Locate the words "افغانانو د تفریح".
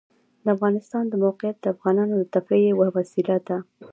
1.73-2.67